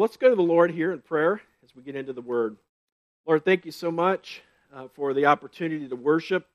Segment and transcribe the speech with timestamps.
[0.00, 2.56] Well, let's go to the Lord here in prayer as we get into the Word.
[3.26, 4.40] Lord, thank you so much
[4.74, 6.46] uh, for the opportunity to worship,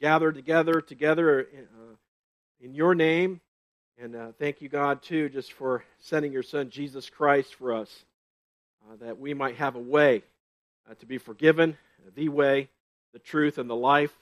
[0.00, 1.96] gather together, together in, uh,
[2.60, 3.40] in your name.
[3.98, 7.90] And uh, thank you, God, too, just for sending your Son, Jesus Christ, for us,
[8.88, 10.22] uh, that we might have a way
[10.88, 11.76] uh, to be forgiven,
[12.14, 12.68] the way,
[13.12, 14.14] the truth, and the life.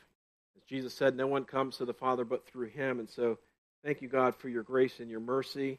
[0.57, 3.00] As Jesus said, no one comes to the Father but through him.
[3.00, 3.36] And so
[3.84, 5.79] thank you, God, for your grace and your mercy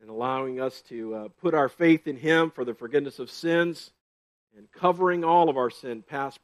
[0.00, 3.90] and allowing us to uh, put our faith in Him for the forgiveness of sins
[4.56, 6.40] and covering all of our sin, past,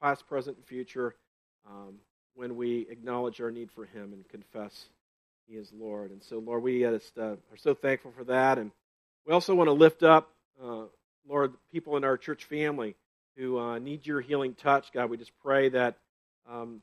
[0.00, 1.14] past present, and future,
[1.68, 1.94] um,
[2.34, 4.86] when we acknowledge our need for Him and confess
[5.48, 6.10] He is Lord.
[6.10, 8.58] And so, Lord, we just, uh, are so thankful for that.
[8.58, 8.70] And
[9.26, 10.30] we also want to lift up,
[10.62, 10.84] uh,
[11.28, 12.94] Lord, people in our church family
[13.36, 14.92] who uh, need your healing touch.
[14.92, 15.96] God, we just pray that.
[16.48, 16.82] Um,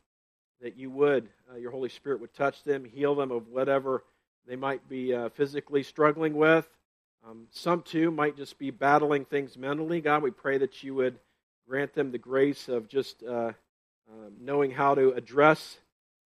[0.64, 4.04] that you would, uh, your Holy Spirit would touch them, heal them of whatever
[4.48, 6.68] they might be uh, physically struggling with.
[7.26, 10.02] Um, some, too, might just be battling things mentally.
[10.02, 11.18] God, we pray that you would
[11.68, 13.52] grant them the grace of just uh,
[14.10, 15.78] uh, knowing how to address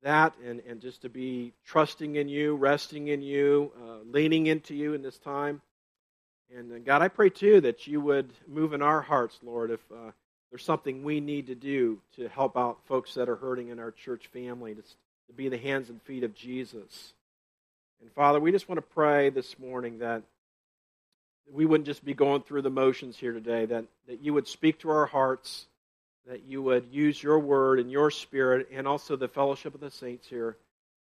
[0.03, 4.75] that and, and just to be trusting in you, resting in you, uh, leaning into
[4.75, 5.61] you in this time.
[6.56, 9.80] And uh, God, I pray, too, that you would move in our hearts, Lord, if
[9.91, 10.11] uh,
[10.52, 13.89] there's something we need to do to help out folks that are hurting in our
[13.89, 17.14] church family, to, to be the hands and feet of Jesus.
[18.04, 20.23] And Father, we just want to pray this morning that
[21.50, 24.80] we wouldn't just be going through the motions here today, that, that you would speak
[24.80, 25.68] to our hearts,
[26.28, 29.90] that you would use your word and your spirit, and also the fellowship of the
[29.90, 30.58] saints here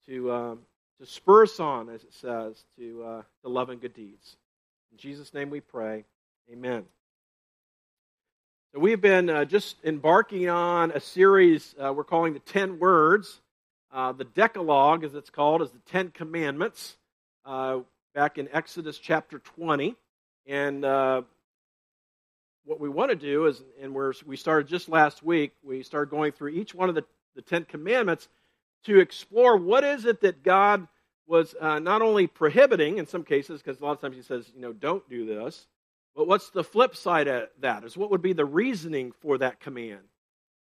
[0.06, 0.60] to, um,
[1.02, 4.38] to spur us on, as it says, to, uh, to love and good deeds.
[4.94, 6.06] In Jesus' name we pray.
[6.50, 6.86] Amen.
[8.74, 13.42] So we've been uh, just embarking on a series uh, we're calling the 10 Words.
[13.92, 16.98] Uh, the Decalogue, as it's called, is the Ten Commandments,
[17.46, 17.80] uh,
[18.14, 19.96] back in Exodus chapter 20.
[20.46, 21.22] And uh,
[22.66, 26.10] what we want to do is, and we're, we started just last week, we started
[26.10, 28.28] going through each one of the, the Ten Commandments
[28.86, 30.88] to explore what is it that God
[31.26, 34.52] was uh, not only prohibiting in some cases, because a lot of times He says,
[34.54, 35.68] you know, don't do this,
[36.16, 37.84] but what's the flip side of that?
[37.84, 40.02] Is what would be the reasoning for that command?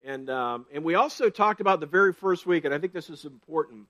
[0.07, 3.11] And, um, and we also talked about the very first week, and I think this
[3.11, 3.89] is important,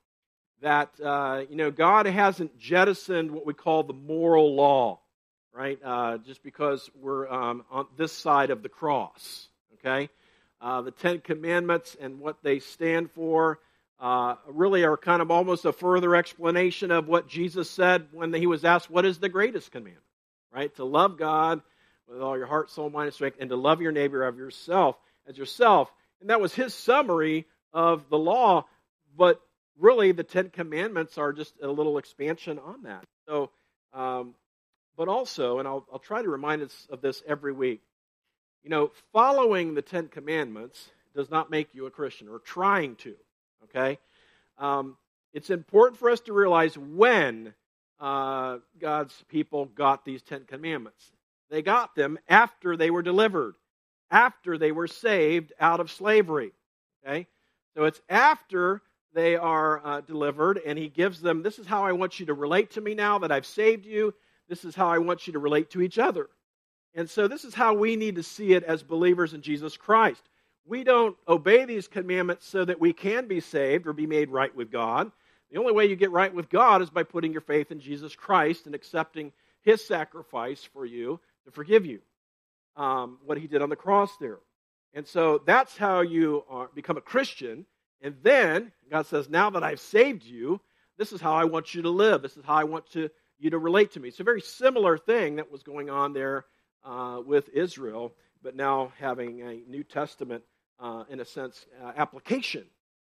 [0.63, 4.99] that, uh, you know, God hasn't jettisoned what we call the moral law,
[5.53, 5.79] right?
[5.85, 10.09] Uh, just because we're um, on this side of the cross, okay?
[10.59, 13.61] Uh, the Ten Commandments and what they stand for
[14.01, 18.47] uh, really are kind of almost a further explanation of what Jesus said when he
[18.47, 20.03] was asked, What is the greatest commandment?
[20.51, 20.75] Right?
[20.77, 21.61] To love God
[22.09, 24.97] with all your heart, soul, mind, and strength, and to love your neighbor of yourself
[25.27, 25.93] as yourself.
[26.21, 28.67] And that was his summary of the law.
[29.17, 29.41] But
[29.79, 33.05] really, the Ten Commandments are just a little expansion on that.
[33.29, 33.51] So,
[33.93, 34.35] um,
[34.97, 37.83] but also, and I'll, I'll try to remind us of this every week,
[38.63, 43.15] you know, following the Ten Commandments does not make you a Christian, or trying to,
[43.65, 43.99] okay?
[44.59, 44.97] Um,
[45.33, 47.55] it's important for us to realize when
[48.01, 51.11] uh, God's people got these Ten Commandments.
[51.51, 53.55] They got them after they were delivered
[54.11, 56.53] after they were saved out of slavery.
[57.05, 57.27] Okay?
[57.75, 61.93] So it's after they are uh, delivered, and he gives them this is how I
[61.93, 64.15] want you to relate to me now that I've saved you.
[64.49, 66.29] This is how I want you to relate to each other.
[66.95, 70.23] And so this is how we need to see it as believers in Jesus Christ.
[70.65, 74.55] We don't obey these commandments so that we can be saved or be made right
[74.55, 75.13] with God.
[75.51, 78.17] The only way you get right with God is by putting your faith in Jesus
[78.17, 82.01] Christ and accepting his sacrifice for you to forgive you
[82.77, 84.39] um, what he did on the cross there.
[84.95, 87.67] And so that's how you are, become a Christian.
[88.01, 90.61] And then God says, Now that I've saved you,
[90.99, 92.23] this is how I want you to live.
[92.23, 94.09] This is how I want to, you to relate to me.
[94.09, 96.47] It's a very similar thing that was going on there
[96.85, 100.45] uh, with Israel, but now having a New Testament,
[100.81, 102.65] uh, in a sense, uh, application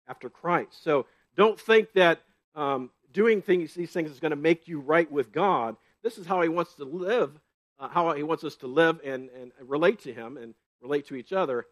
[0.08, 0.82] after Christ.
[0.82, 2.20] So don't think that
[2.54, 5.76] um, doing things, these things is going to make you right with God.
[6.02, 7.30] This is how He wants to live
[7.78, 11.14] uh, how he wants us to live and, and relate to him and relate to
[11.14, 11.66] each other,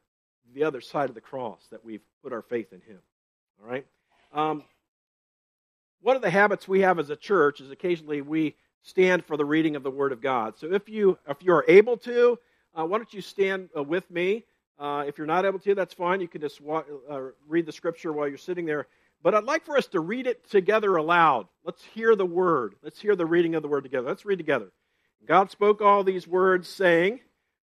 [0.55, 2.99] the other side of the cross, that we've put our faith in him.
[3.63, 3.87] All right?
[4.33, 4.65] Um,
[6.01, 9.45] one of the habits we have as a church is occasionally we stand for the
[9.45, 10.59] reading of the Word of God.
[10.59, 12.39] So if you if you are able to,
[12.77, 14.45] uh, why don't you stand uh, with me?
[14.79, 16.21] Uh, if you're not able to, that's fine.
[16.21, 18.89] You can just wa- uh, read the Scripture while you're sitting there.
[19.23, 21.47] But I'd like for us to read it together aloud.
[21.65, 22.75] Let's hear the Word.
[22.83, 24.09] Let's hear the reading of the Word together.
[24.09, 24.73] Let's read together.
[25.27, 27.21] God spoke all these words, saying,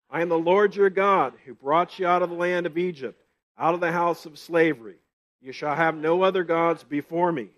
[0.10, 3.22] I am the Lord your God, who brought you out of the land of Egypt,
[3.58, 4.96] out of the house of slavery.
[5.42, 7.50] You shall have no other gods before me.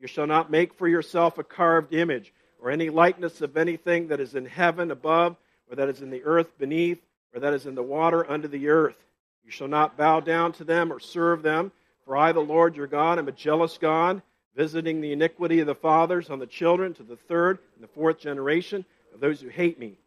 [0.00, 4.20] You shall not make for yourself a carved image, or any likeness of anything that
[4.20, 5.36] is in heaven above,
[5.68, 7.00] or that is in the earth beneath,
[7.34, 8.96] or that is in the water under the earth.
[9.44, 11.72] You shall not bow down to them or serve them,
[12.04, 14.22] for I, the Lord your God, am a jealous God,
[14.56, 18.18] visiting the iniquity of the fathers on the children to the third and the fourth
[18.18, 19.98] generation of those who hate me,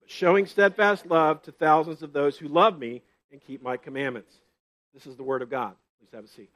[0.00, 3.02] but showing steadfast love to thousands of those who love me
[3.32, 4.32] and keep my commandments.
[4.94, 5.74] This is the word of God.
[5.98, 6.50] Please have a seat.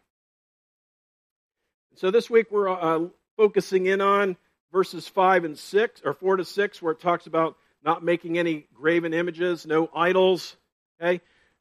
[1.97, 3.07] So this week we're uh,
[3.37, 4.37] focusing in on
[4.73, 8.67] verses 5 and 6, or 4 to 6, where it talks about not making any
[8.75, 10.57] graven images, no idols.
[11.01, 11.21] Okay?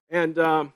[0.09, 0.74] And um,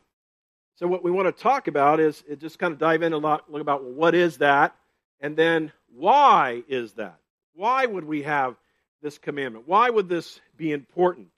[0.75, 3.17] so what we want to talk about is it just kind of dive in a
[3.17, 4.75] lot, look about well, what is that,
[5.19, 7.17] and then why is that?
[7.55, 8.55] Why would we have
[9.01, 9.67] this commandment?
[9.67, 11.31] Why would this be important?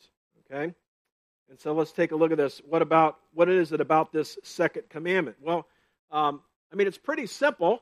[0.46, 0.74] Okay?
[1.50, 2.62] And so let's take a look at this.
[2.68, 5.38] What about what is it about this second commandment?
[5.42, 5.68] Well,
[6.12, 6.42] um,
[6.72, 7.82] I mean, it's pretty simple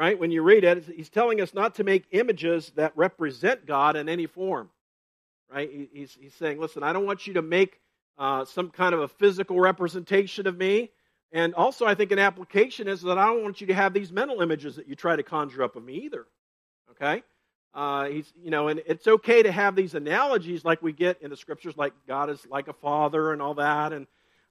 [0.00, 0.18] right?
[0.18, 4.08] When you read it, he's telling us not to make images that represent God in
[4.08, 4.70] any form,
[5.52, 5.88] right?
[5.92, 7.80] He's, he's saying, listen, I don't want you to make
[8.18, 10.90] uh, some kind of a physical representation of me.
[11.32, 14.10] And also, I think an application is that I don't want you to have these
[14.10, 16.26] mental images that you try to conjure up of me either.
[16.92, 17.22] Okay?
[17.72, 21.30] Uh, he's, you know, and it's okay to have these analogies like we get in
[21.30, 23.92] the scriptures, like God is like a father and all that.
[23.92, 24.06] And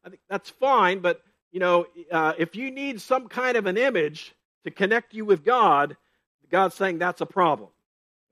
[0.05, 0.99] I think that's fine.
[0.99, 1.21] But,
[1.51, 4.33] you know, uh, if you need some kind of an image
[4.63, 5.97] to connect you with God,
[6.49, 7.69] God's saying that's a problem.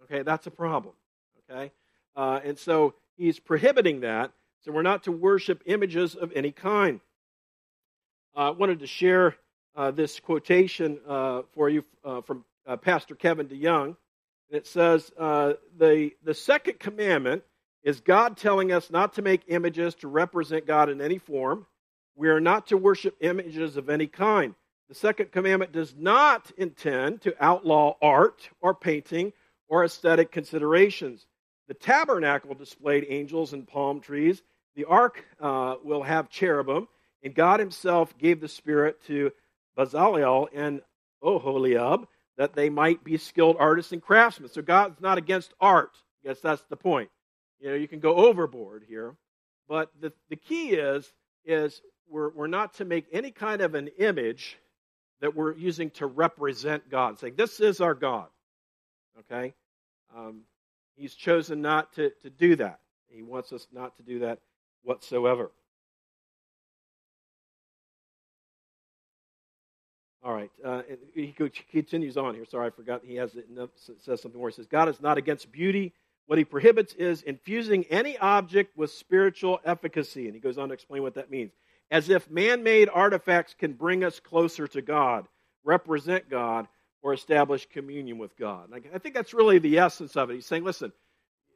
[0.03, 0.93] Okay, that's a problem.
[1.49, 1.71] Okay?
[2.15, 4.31] Uh, and so he's prohibiting that.
[4.63, 7.01] So we're not to worship images of any kind.
[8.35, 9.35] Uh, I wanted to share
[9.75, 11.83] uh, this quotation uh, for you
[12.25, 12.45] from
[12.81, 13.97] Pastor Kevin DeYoung.
[14.49, 17.43] It says, the, the second commandment
[17.83, 21.65] is God telling us not to make images to represent God in any form.
[22.15, 24.55] We are not to worship images of any kind.
[24.89, 29.33] The second commandment does not intend to outlaw art or painting
[29.67, 31.27] or aesthetic considerations.
[31.67, 34.41] The tabernacle displayed angels and palm trees.
[34.75, 36.87] The ark uh, will have cherubim,
[37.21, 39.31] and God Himself gave the Spirit to
[39.77, 40.81] Bezalel and
[41.21, 42.07] Oholiab
[42.37, 44.49] that they might be skilled artists and craftsmen.
[44.49, 45.91] So God's not against art.
[46.23, 47.09] I guess that's the point.
[47.59, 49.15] You know, you can go overboard here,
[49.67, 51.11] but the, the key is
[51.45, 54.57] is we're, we're not to make any kind of an image
[55.21, 58.27] that we're using to represent God, saying, This is our God.
[59.19, 59.53] Okay?
[60.15, 60.41] Um,
[60.95, 62.79] he's chosen not to, to do that.
[63.09, 64.39] He wants us not to do that
[64.83, 65.51] whatsoever.
[70.27, 70.51] All right.
[70.61, 70.81] Uh,
[71.15, 71.33] he
[71.71, 72.43] continues on here.
[72.43, 73.01] Sorry, I forgot.
[73.01, 73.31] He has
[74.03, 74.49] says something more.
[74.49, 75.93] He says, God is not against beauty.
[76.25, 80.25] What he prohibits is infusing any object with spiritual efficacy.
[80.25, 81.53] And he goes on to explain what that means
[81.91, 85.25] as if man made artifacts can bring us closer to God,
[85.63, 86.67] represent God,
[87.01, 88.69] or establish communion with God.
[88.93, 90.33] I think that's really the essence of it.
[90.33, 90.91] He's saying, listen,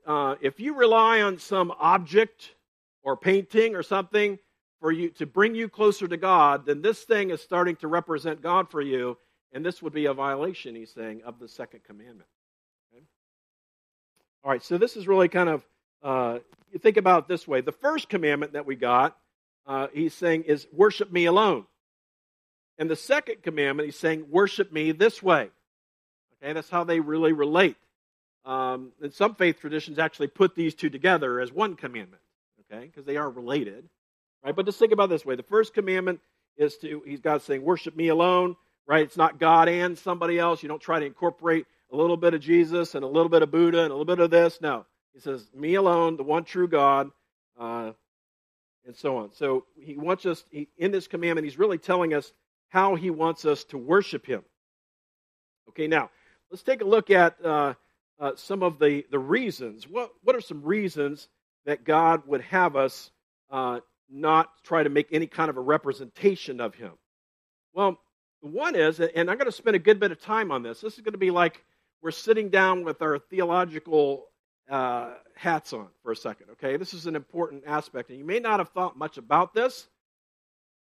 [0.07, 2.56] uh, if you rely on some object
[3.03, 4.39] or painting or something
[4.81, 8.42] for you to bring you closer to God, then this thing is starting to represent
[8.42, 9.18] God for you,
[9.54, 12.28] and this would be a violation, he's saying, of the second commandment.
[12.92, 13.06] Okay?
[14.44, 15.66] All right, so this is really kind of,
[16.04, 16.39] uh,
[16.74, 17.62] you think about it this way.
[17.62, 19.16] The first commandment that we got
[19.68, 21.66] uh, he's saying is worship me alone.
[22.78, 25.50] And the second commandment, he's saying worship me this way.
[26.44, 27.78] Okay, that's how they really relate.
[28.44, 32.24] Um, and some faith traditions actually put these two together as one commandment.
[32.72, 33.88] Okay, because they are related.
[34.44, 36.19] Right, but just think about this way: the first commandment
[36.57, 38.56] is to he's God saying worship me alone.
[38.88, 40.64] Right, it's not God and somebody else.
[40.64, 43.52] You don't try to incorporate a little bit of Jesus and a little bit of
[43.52, 44.60] Buddha and a little bit of this.
[44.60, 47.12] No, he says me alone, the one true God.
[47.60, 47.92] Uh,
[48.86, 49.31] and so on.
[49.33, 52.31] So he wants us, he, in this commandment, he's really telling us
[52.69, 54.44] how he wants us to worship him.
[55.69, 56.10] Okay, now,
[56.50, 57.74] let's take a look at uh,
[58.19, 59.88] uh, some of the, the reasons.
[59.88, 61.28] What, what are some reasons
[61.66, 63.12] that God would have us
[63.50, 66.91] uh, not try to make any kind of a representation of him?
[67.73, 67.99] Well,
[68.41, 70.81] the one is, and I'm going to spend a good bit of time on this.
[70.81, 71.63] This is going to be like
[72.01, 74.25] we're sitting down with our theological
[74.69, 76.77] uh, hats on for a second, okay?
[76.77, 79.87] This is an important aspect, and you may not have thought much about this,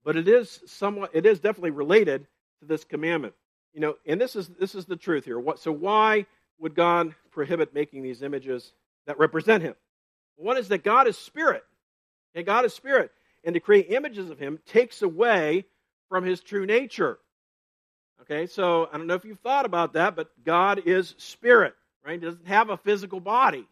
[0.03, 2.27] but it is somewhat, it is definitely related
[2.59, 3.33] to this commandment.
[3.73, 5.39] You know, and this is this is the truth here.
[5.39, 6.25] What, so why
[6.59, 8.73] would God prohibit making these images
[9.05, 9.75] that represent Him?
[10.35, 11.63] One is that God is spirit.
[12.37, 13.09] Okay, God is spirit,
[13.43, 15.65] and to create images of Him takes away
[16.07, 17.17] from His true nature.
[18.21, 21.73] Okay, so I don't know if you've thought about that, but God is spirit,
[22.05, 22.13] right?
[22.13, 23.67] He doesn't have a physical body.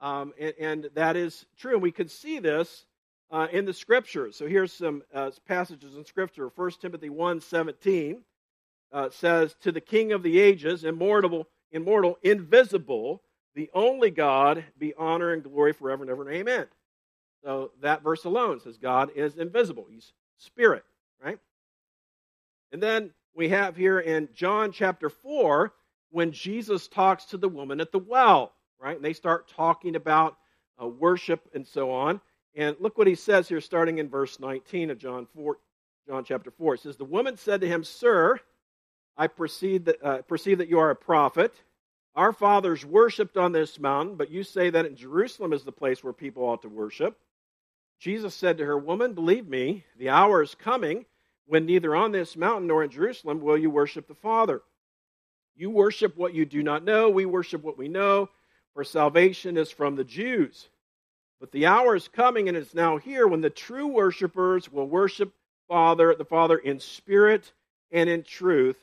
[0.00, 1.74] Um, and, and, that is true.
[1.74, 2.86] And we can see this
[3.30, 4.36] uh, in the scriptures.
[4.36, 6.50] So here's some uh, passages in scripture.
[6.54, 8.22] 1 Timothy 1 17
[8.92, 13.20] uh, says, To the King of the ages, immortal, immortal, invisible,
[13.54, 16.30] the only God, be honor and glory forever and ever.
[16.30, 16.66] Amen.
[17.44, 19.86] So that verse alone says God is invisible.
[19.90, 20.84] He's spirit,
[21.22, 21.38] right?
[22.72, 25.72] And then we have here in John chapter 4
[26.10, 28.96] when Jesus talks to the woman at the well, right?
[28.96, 30.36] And they start talking about
[30.82, 32.20] uh, worship and so on.
[32.54, 35.58] And look what he says here, starting in verse 19 of John 4,
[36.08, 36.74] John chapter 4.
[36.74, 38.40] It says, The woman said to him, Sir,
[39.16, 41.54] I perceive that, uh, perceive that you are a prophet.
[42.14, 46.02] Our fathers worshipped on this mountain, but you say that in Jerusalem is the place
[46.02, 47.16] where people ought to worship.
[47.98, 51.04] Jesus said to her, Woman, believe me, the hour is coming
[51.46, 54.62] when neither on this mountain nor in Jerusalem will you worship the Father.
[55.56, 58.28] You worship what you do not know, we worship what we know,
[58.74, 60.68] for salvation is from the Jews.
[61.40, 65.32] But the hour is coming and it's now here when the true worshipers will worship
[65.66, 67.52] Father, the Father in spirit
[67.90, 68.76] and in truth.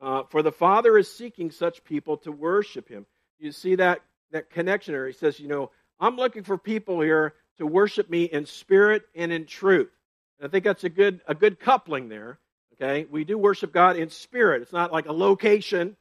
[0.00, 3.06] Uh, for the Father is seeking such people to worship Him.
[3.38, 4.00] You see that,
[4.30, 5.06] that connection there.
[5.06, 9.32] He says, you know, I'm looking for people here to worship me in spirit and
[9.32, 9.90] in truth.
[10.38, 12.38] And I think that's a good, a good coupling there.
[12.74, 13.06] Okay?
[13.10, 14.62] We do worship God in spirit.
[14.62, 15.96] It's not like a location,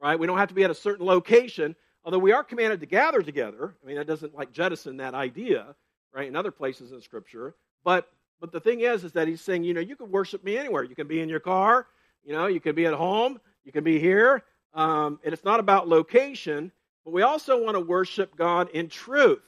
[0.00, 0.18] right?
[0.18, 3.22] We don't have to be at a certain location, although we are commanded to gather
[3.22, 3.74] together.
[3.82, 5.74] I mean, that doesn't like jettison that idea,
[6.12, 7.54] right, in other places in Scripture.
[7.84, 8.08] But
[8.42, 10.82] but the thing is, is that he's saying, you know, you can worship me anywhere.
[10.82, 11.86] You can be in your car,
[12.24, 14.42] you know, you can be at home, you can be here.
[14.74, 16.72] Um, and it's not about location,
[17.04, 19.44] but we also want to worship God in truth.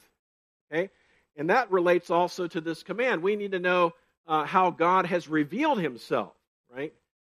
[0.73, 0.91] Okay?
[1.37, 3.23] And that relates also to this command.
[3.23, 3.93] We need to know
[4.27, 6.33] uh, how God has revealed himself,
[6.75, 6.93] right?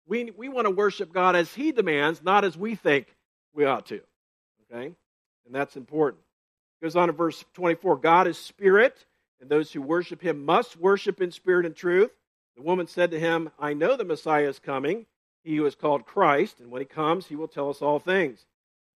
[0.06, 3.06] We, we want to worship God as he demands, not as we think
[3.52, 4.00] we ought to.
[4.70, 4.92] Okay?
[5.46, 6.22] And that's important.
[6.80, 9.04] It goes on to verse 24 God is spirit,
[9.40, 12.10] and those who worship him must worship in spirit and truth.
[12.56, 15.06] The woman said to him, I know the Messiah is coming
[15.48, 18.44] he who is called Christ, and when he comes, he will tell us all things.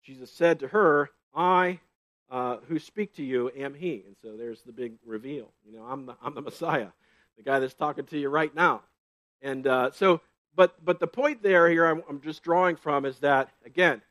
[0.04, 1.80] Jesus said to her, I
[2.32, 4.02] uh, who speak to you am he.
[4.06, 5.52] And so there's the big reveal.
[5.64, 6.88] You know, I'm the, I'm the Messiah,
[7.36, 8.82] the guy that's talking to you right now.
[9.40, 10.20] And uh, so,
[10.56, 14.02] but, but the point there here I'm, I'm just drawing from is that, again,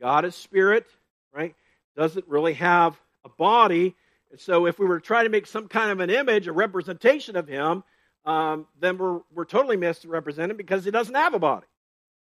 [0.00, 0.86] God is spirit,
[1.32, 1.54] right?
[1.96, 3.94] Doesn't really have a body.
[4.30, 7.36] And so if we were trying to make some kind of an image, a representation
[7.36, 7.82] of him,
[8.26, 11.66] um, then we're, we're totally misrepresented because he doesn't have a body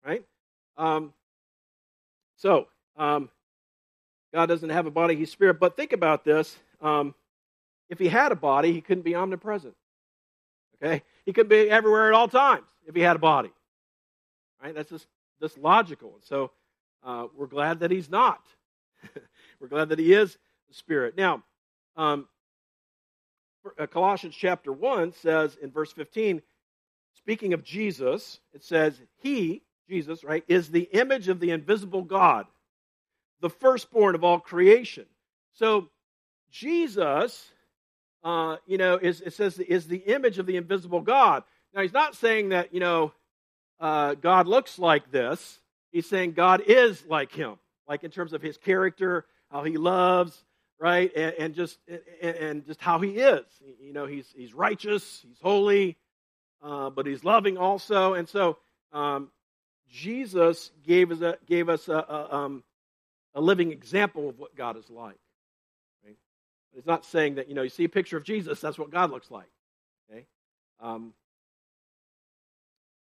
[0.05, 0.23] right?
[0.77, 1.13] Um,
[2.37, 2.67] so,
[2.97, 3.29] um,
[4.33, 5.59] God doesn't have a body, He's spirit.
[5.59, 6.57] But think about this.
[6.81, 7.13] Um,
[7.89, 9.75] if He had a body, He couldn't be omnipresent.
[10.81, 11.03] Okay?
[11.25, 13.51] He could be everywhere at all times if He had a body.
[14.63, 14.73] Right?
[14.73, 15.07] That's just,
[15.41, 16.17] just logical.
[16.23, 16.51] So,
[17.03, 18.41] uh, we're glad that He's not.
[19.59, 20.37] we're glad that He is
[20.69, 21.17] the Spirit.
[21.17, 21.43] Now,
[21.97, 22.27] um,
[23.77, 26.41] uh, Colossians chapter 1 says in verse 15,
[27.15, 32.47] speaking of Jesus, it says, He, Jesus, right, is the image of the invisible God,
[33.41, 35.05] the firstborn of all creation.
[35.53, 35.89] So
[36.51, 37.51] Jesus,
[38.23, 41.43] uh, you know, is it says is the image of the invisible God.
[41.73, 43.11] Now he's not saying that you know
[43.79, 45.59] uh, God looks like this.
[45.91, 47.55] He's saying God is like him,
[47.87, 50.45] like in terms of his character, how he loves,
[50.79, 51.77] right, and, and just
[52.21, 53.45] and, and, just how he is.
[53.81, 55.97] You know, he's he's righteous, he's holy,
[56.61, 58.57] uh, but he's loving also, and so
[58.93, 59.29] um,
[59.89, 62.63] Jesus gave us a, gave us a, a, um,
[63.33, 65.19] a living example of what God is like.
[66.05, 66.17] Right?
[66.75, 69.11] It's not saying that, you know, you see a picture of Jesus, that's what God
[69.11, 69.49] looks like.
[70.09, 70.25] Okay?
[70.79, 71.13] Um,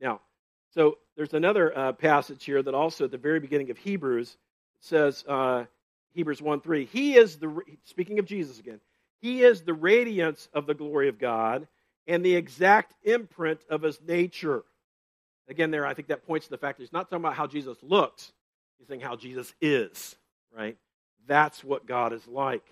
[0.02, 0.22] now,
[0.74, 4.38] so there's another uh, passage here that also at the very beginning of Hebrews
[4.80, 5.66] says, uh,
[6.14, 8.80] Hebrews 1 3, He is the, speaking of Jesus again,
[9.22, 11.68] He is the radiance of the glory of God
[12.08, 14.64] and the exact imprint of His nature
[15.50, 17.48] Again, there, I think that points to the fact that he's not talking about how
[17.48, 18.34] Jesus looks,
[18.78, 20.16] he's saying how Jesus is,
[20.56, 20.78] right?
[21.28, 22.64] That's what God is like.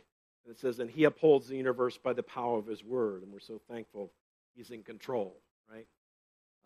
[0.45, 3.23] And it says, and he upholds the universe by the power of his word.
[3.23, 4.11] And we're so thankful
[4.55, 5.35] he's in control,
[5.71, 5.87] right?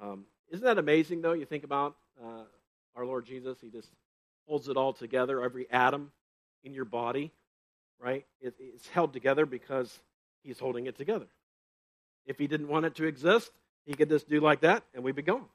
[0.02, 1.34] Um, isn't that amazing, though?
[1.34, 2.44] You think about uh,
[2.96, 3.90] our Lord Jesus, he just
[4.48, 6.12] holds it all together, every atom
[6.64, 7.32] in your body,
[8.00, 8.26] right?
[8.42, 10.00] It, it's held together because
[10.44, 11.28] he's holding it together.
[12.26, 13.52] If he didn't want it to exist,
[13.86, 15.46] he could just do like that and we'd be gone.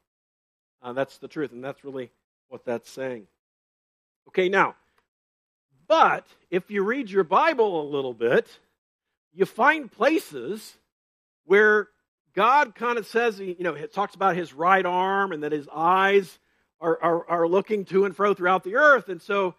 [0.83, 2.11] Uh, that's the truth, and that's really
[2.49, 3.27] what that's saying.
[4.29, 4.75] Okay, now,
[5.87, 8.49] but if you read your Bible a little bit,
[9.33, 10.75] you find places
[11.45, 11.89] where
[12.35, 15.69] God kind of says, you know, it talks about his right arm and that his
[15.73, 16.39] eyes
[16.81, 19.09] are, are, are looking to and fro throughout the earth.
[19.09, 19.55] And so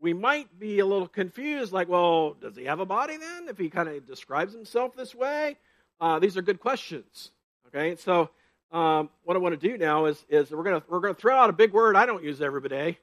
[0.00, 3.58] we might be a little confused, like, well, does he have a body then if
[3.58, 5.56] he kind of describes himself this way?
[6.00, 7.30] Uh, these are good questions.
[7.68, 8.30] Okay, so
[8.72, 11.50] um, what I want to do now is, is we're going we're gonna throw out
[11.50, 12.98] a big word I don't use every day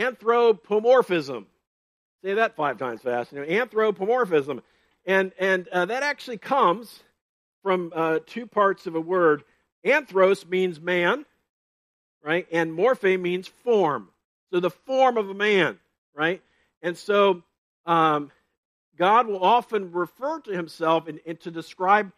[0.00, 1.46] anthropomorphism.
[2.22, 3.32] Say that five times fast.
[3.32, 4.62] You know, anthropomorphism.
[5.06, 7.02] And, and uh, that actually comes
[7.62, 9.44] from uh, two parts of a word.
[9.84, 11.24] Anthros means man,
[12.22, 12.46] right?
[12.52, 14.08] And morphe means form.
[14.52, 15.78] So the form of a man,
[16.14, 16.42] right?
[16.82, 17.42] And so
[17.86, 18.30] um,
[18.98, 22.12] God will often refer to himself and, and, to describe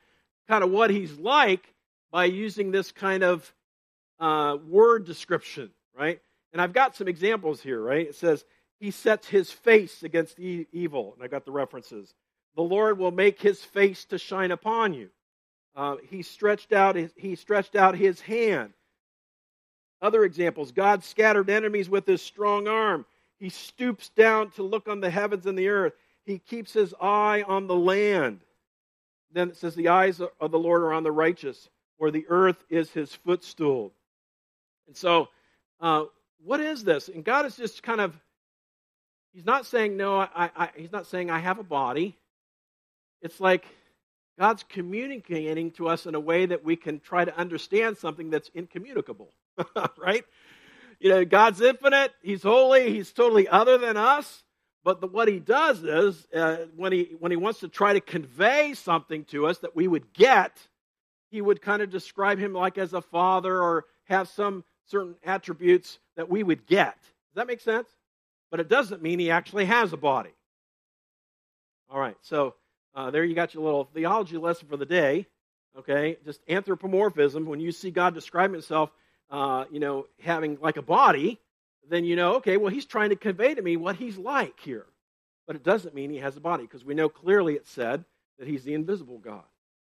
[0.48, 1.72] kind of what he's like
[2.10, 3.52] by using this kind of
[4.18, 6.20] uh, word description, right?
[6.52, 8.08] And I've got some examples here, right?
[8.08, 8.44] It says,
[8.78, 11.14] He sets his face against e- evil.
[11.14, 12.14] And I got the references.
[12.56, 15.08] The Lord will make his face to shine upon you.
[15.74, 18.74] Uh, he stretched out his, he stretched out his hand.
[20.02, 23.06] Other examples God scattered enemies with his strong arm.
[23.38, 25.94] He stoops down to look on the heavens and the earth.
[26.24, 28.40] He keeps his eye on the land.
[29.32, 32.62] Then it says, The eyes of the Lord are on the righteous, where the earth
[32.68, 33.92] is his footstool.
[34.86, 35.28] And so,
[35.80, 36.04] uh,
[36.44, 37.08] what is this?
[37.08, 38.18] And God is just kind of,
[39.32, 42.16] He's not saying, No, I, I, He's not saying, I have a body.
[43.22, 43.66] It's like
[44.38, 48.50] God's communicating to us in a way that we can try to understand something that's
[48.54, 49.32] incommunicable,
[49.98, 50.24] right?
[50.98, 54.42] You know, God's infinite, He's holy, He's totally other than us.
[54.84, 58.00] But the, what He does is, uh, when, he, when He wants to try to
[58.00, 60.58] convey something to us that we would get,
[61.30, 65.98] He would kind of describe Him like as a father or have some certain attributes
[66.16, 66.96] that we would get.
[67.00, 67.88] Does that make sense?
[68.50, 70.34] But it doesn't mean He actually has a body.
[71.90, 72.54] All right, so
[72.94, 75.26] uh, there you got your little theology lesson for the day.
[75.78, 77.46] Okay, just anthropomorphism.
[77.46, 78.90] When you see God describe Himself,
[79.30, 81.40] uh, you know, having like a body,
[81.88, 84.86] then you know, okay, well, He's trying to convey to me what He's like here.
[85.46, 88.04] But it doesn't mean He has a body because we know clearly it said
[88.38, 89.44] that He's the invisible God,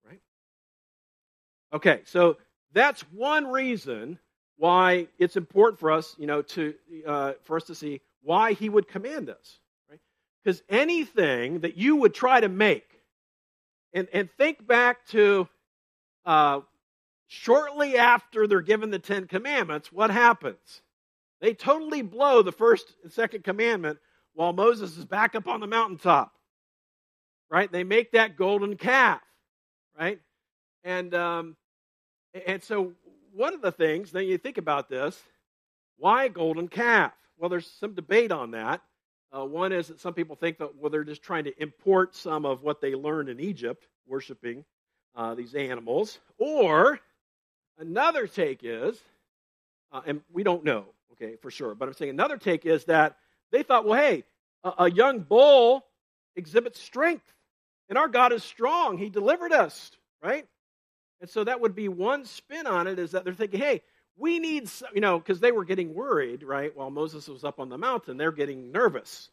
[0.08, 0.20] right?
[1.72, 2.36] Okay, so
[2.72, 4.18] that's one reason
[4.56, 6.74] why it's important for us, you know, to
[7.06, 9.58] uh, for us to see why He would command us.
[10.42, 13.00] Because anything that you would try to make,
[13.94, 15.48] and, and think back to
[16.26, 16.60] uh,
[17.28, 20.82] shortly after they're given the Ten Commandments, what happens?
[21.40, 23.98] They totally blow the first and second commandment
[24.34, 26.32] while Moses is back up on the mountaintop.
[27.50, 27.70] Right?
[27.70, 29.20] They make that golden calf.
[29.98, 30.20] Right?
[30.82, 31.56] And um,
[32.46, 32.92] and so
[33.34, 35.20] one of the things, then you think about this,
[35.98, 37.12] why a golden calf?
[37.36, 38.80] Well, there's some debate on that.
[39.36, 42.46] Uh, one is that some people think that well, they're just trying to import some
[42.46, 44.64] of what they learned in Egypt, worshiping
[45.16, 46.18] uh, these animals.
[46.38, 47.00] Or
[47.78, 49.00] another take is,
[49.90, 53.16] uh, and we don't know, okay, for sure, but I'm saying another take is that
[53.50, 54.24] they thought, well, hey,
[54.62, 55.84] a, a young bull
[56.36, 57.24] exhibits strength,
[57.88, 58.96] and our God is strong.
[58.96, 59.90] He delivered us,
[60.22, 60.46] right?
[61.24, 63.80] And so that would be one spin on it is that they're thinking, hey,
[64.14, 66.76] we need, you know, because they were getting worried, right?
[66.76, 69.30] While Moses was up on the mountain, they're getting nervous.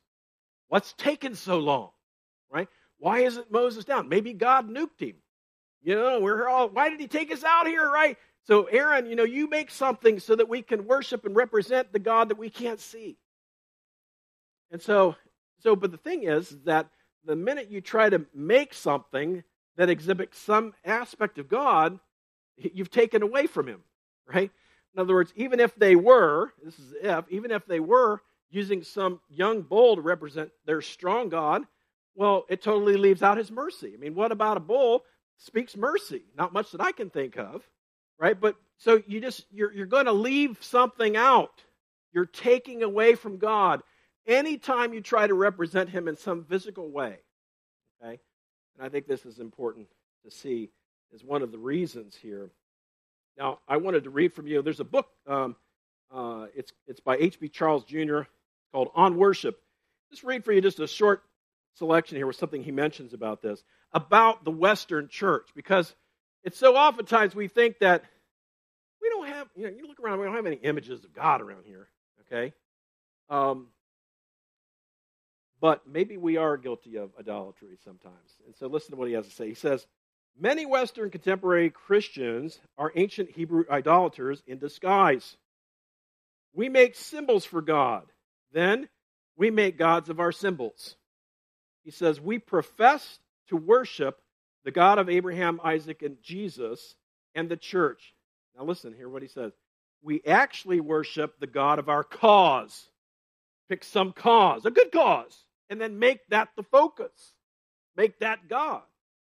[0.70, 1.90] What's taken so long,
[2.50, 2.70] right?
[2.98, 4.08] Why isn't Moses down?
[4.08, 5.16] Maybe God nuked him.
[5.82, 8.18] You know, we're all, why did he take us out here, right?
[8.48, 12.00] So, Aaron, you know, you make something so that we can worship and represent the
[12.00, 13.18] God that we can't see.
[14.72, 15.18] And so,
[15.60, 16.88] so, but the thing is that
[17.26, 19.44] the minute you try to make something
[19.78, 22.00] that exhibits some aspect of God,
[22.58, 23.82] you've taken away from him,
[24.28, 24.52] right?
[24.94, 28.84] In other words, even if they were, this is if, even if they were using
[28.84, 31.64] some young bull to represent their strong God,
[32.16, 33.94] well, it totally leaves out his mercy.
[33.94, 35.06] I mean, what about a bull
[35.38, 36.24] speaks mercy?
[36.38, 37.64] Not much that I can think of,
[38.20, 38.40] right?
[38.40, 41.64] But so you just you're you're going to leave something out.
[42.12, 43.82] You're taking away from God
[44.28, 47.18] anytime you try to represent him in some physical way.
[48.04, 48.20] Okay?
[48.82, 49.88] And I think this is important
[50.26, 50.72] to see
[51.14, 52.50] as one of the reasons here
[53.38, 54.62] now, I wanted to read from you.
[54.62, 55.08] There's a book.
[55.28, 55.56] Um,
[56.14, 57.50] uh, it's it's by H.B.
[57.50, 58.22] Charles Jr.
[58.72, 59.60] called On Worship.
[60.10, 61.24] Just read for you just a short
[61.76, 63.64] selection here with something he mentions about this
[63.94, 65.96] about the Western Church because
[66.44, 68.04] it's so oftentimes we think that
[69.02, 69.48] we don't have.
[69.56, 71.88] You know, you look around, we don't have any images of God around here.
[72.22, 72.54] Okay.
[73.30, 73.68] Um,
[75.62, 78.16] but maybe we are guilty of idolatry sometimes.
[78.48, 79.48] And so listen to what he has to say.
[79.48, 79.86] He says,
[80.40, 85.38] Many Western contemporary Christians are ancient Hebrew idolaters in disguise.
[86.54, 88.06] We make symbols for God.
[88.52, 88.90] Then
[89.38, 90.96] we make gods of our symbols.
[91.84, 93.20] He says, We profess
[93.50, 94.20] to worship
[94.64, 96.96] the God of Abraham, Isaac, and Jesus
[97.36, 98.16] and the church.
[98.58, 99.52] Now listen, hear what he says.
[100.02, 102.90] We actually worship the God of our cause.
[103.70, 107.34] Pick some cause, a good cause, and then make that the focus.
[107.96, 108.84] Make that God.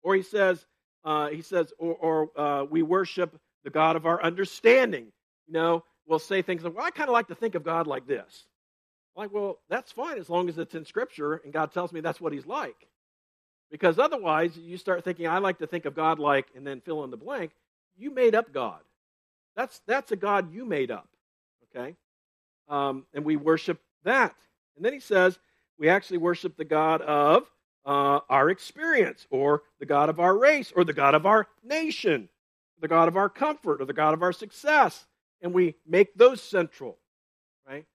[0.04, 0.64] Or he says,
[1.04, 5.08] uh, he says, or, or uh, we worship the God of our understanding.
[5.48, 7.88] You know, we'll say things like, well, I kind of like to think of God
[7.88, 8.46] like this.
[9.16, 12.22] Like, well, that's fine as long as it's in Scripture and God tells me that's
[12.22, 12.88] what He's like.
[13.72, 17.04] Because otherwise, you start thinking, I like to think of God like, and then fill
[17.04, 17.52] in the blank.
[17.98, 18.80] You made up God.
[19.56, 21.10] That's, that's a God you made up.
[21.76, 21.96] Okay?
[22.70, 24.36] Um, and we worship that.
[24.76, 25.38] And then he says,
[25.78, 27.50] we actually worship the God of
[27.86, 32.28] uh, our experience, or the God of our race, or the God of our nation,
[32.82, 35.06] the God of our comfort, or the God of our success.
[35.42, 36.98] And we make those central.
[37.66, 37.86] Right?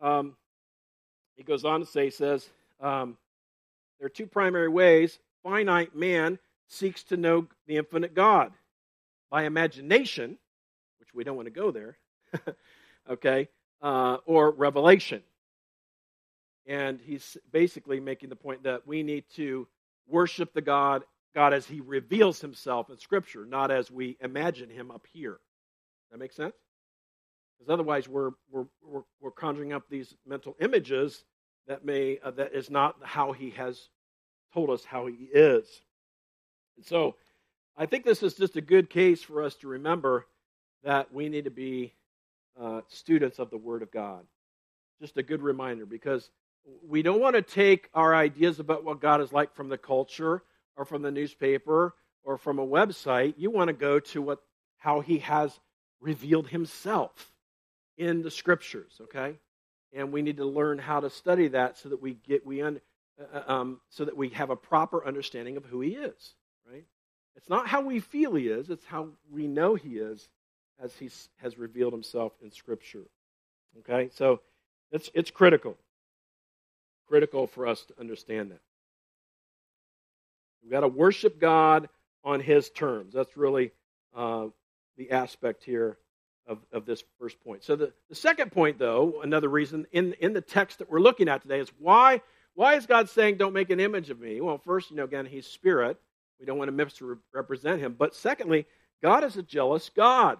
[0.00, 0.36] Um,
[1.36, 2.48] he goes on to say, he says,
[2.80, 3.18] um,
[3.98, 8.52] there are two primary ways finite man seeks to know the infinite God
[9.30, 10.38] by imagination,
[10.98, 11.98] which we don't want to go there,
[13.10, 13.48] okay,
[13.82, 15.22] uh, or revelation.
[16.66, 19.68] And he's basically making the point that we need to
[20.08, 24.90] worship the God, God as he reveals himself in Scripture, not as we imagine him
[24.90, 25.38] up here.
[26.10, 26.54] That makes sense?
[27.58, 31.24] Because otherwise, we're, we're, we're, we're, conjuring up these mental images
[31.66, 33.88] that may uh, that is not how he has
[34.52, 35.66] told us how he is.
[36.76, 37.16] And so,
[37.76, 40.26] I think this is just a good case for us to remember
[40.84, 41.92] that we need to be
[42.60, 44.24] uh, students of the Word of God.
[45.00, 46.30] Just a good reminder because
[46.86, 50.42] we don't want to take our ideas about what God is like from the culture
[50.76, 53.34] or from the newspaper or from a website.
[53.36, 54.40] You want to go to what
[54.78, 55.58] how He has
[56.00, 57.32] revealed Himself
[57.96, 59.00] in the Scriptures.
[59.02, 59.36] Okay,
[59.94, 62.80] and we need to learn how to study that so that we get we un,
[63.20, 66.34] uh, uh, um, so that we have a proper understanding of who he is
[66.70, 66.84] right
[67.36, 70.28] it's not how we feel he is it's how we know he is
[70.82, 73.04] as he has revealed himself in scripture
[73.78, 74.40] okay so
[74.90, 75.76] it's it's critical
[77.08, 78.60] critical for us to understand that
[80.62, 81.88] we've got to worship god
[82.24, 83.70] on his terms that's really
[84.14, 84.46] uh,
[84.96, 85.98] the aspect here
[86.46, 87.64] of, of this first point.
[87.64, 91.28] So the, the second point, though, another reason in, in the text that we're looking
[91.28, 92.20] at today is why,
[92.54, 94.40] why is God saying, don't make an image of me?
[94.40, 95.98] Well, first, you know, again, he's spirit.
[96.38, 97.94] We don't want to misrepresent him.
[97.98, 98.66] But secondly,
[99.02, 100.38] God is a jealous God.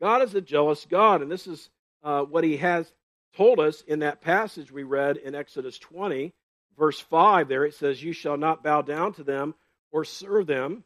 [0.00, 1.22] God is a jealous God.
[1.22, 1.68] And this is
[2.02, 2.90] uh, what he has
[3.36, 6.32] told us in that passage we read in Exodus 20,
[6.78, 7.64] verse 5 there.
[7.64, 9.54] It says, You shall not bow down to them
[9.92, 10.84] or serve them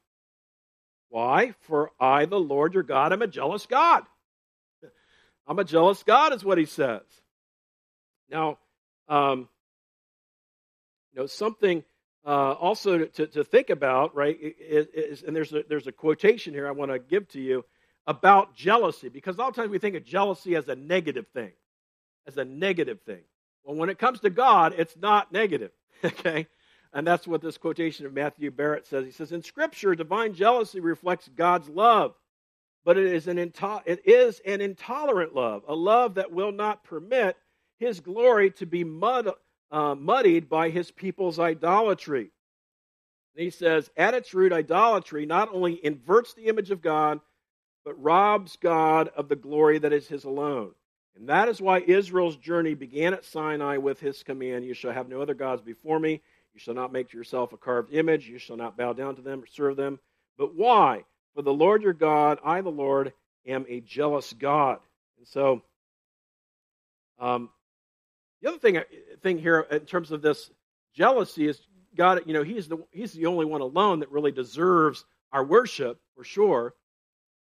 [1.08, 1.54] why?
[1.60, 4.04] For I, the Lord your God, am a jealous God.
[5.46, 7.02] I'm a jealous God, is what he says.
[8.30, 8.58] Now,
[9.08, 9.48] um,
[11.12, 11.82] you know, something
[12.26, 14.36] uh, also to, to, think about, right?
[14.38, 17.64] Is, and there's a, there's a quotation here I want to give to you
[18.06, 21.52] about jealousy, because a lot of times we think of jealousy as a negative thing,
[22.28, 23.22] as a negative thing.
[23.64, 25.72] Well, when it comes to God, it's not negative,
[26.04, 26.46] okay?
[26.92, 29.04] And that's what this quotation of Matthew Barrett says.
[29.04, 32.14] He says, In Scripture, divine jealousy reflects God's love,
[32.84, 36.84] but it is, an into- it is an intolerant love, a love that will not
[36.84, 37.36] permit
[37.78, 39.32] his glory to be mud-
[39.70, 42.30] uh, muddied by his people's idolatry.
[43.34, 47.20] And he says, At its root, idolatry not only inverts the image of God,
[47.84, 50.72] but robs God of the glory that is his alone.
[51.18, 55.08] And that is why Israel's journey began at Sinai with his command You shall have
[55.08, 56.20] no other gods before me.
[56.54, 58.28] You shall not make to yourself a carved image.
[58.28, 59.98] You shall not bow down to them or serve them.
[60.36, 61.04] But why?
[61.34, 63.12] For the Lord your God, I, the Lord,
[63.46, 64.78] am a jealous God.
[65.18, 65.62] And so,
[67.18, 67.50] um,
[68.40, 68.84] the other thing, uh,
[69.20, 70.50] thing here in terms of this
[70.94, 71.60] jealousy is
[71.96, 76.00] God, you know, he's the, he's the only one alone that really deserves our worship,
[76.14, 76.74] for sure.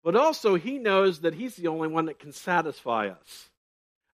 [0.04, 3.50] But also, he knows that he's the only one that can satisfy us.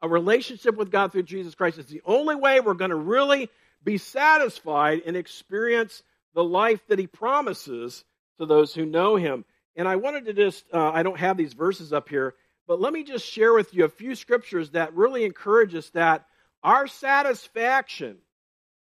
[0.02, 3.50] A relationship with God through Jesus Christ is the only way we're going to really
[3.84, 8.04] be satisfied and experience the life that he promises
[8.38, 9.44] to those who know him.
[9.76, 12.36] And I wanted to just, uh, I don't have these verses up here,
[12.68, 16.26] but let me just share with you a few scriptures that really encourage us that
[16.64, 18.18] our satisfaction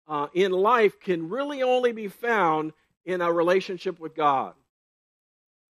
[0.08, 2.72] uh, in life can really only be found
[3.04, 4.54] in a relationship with God.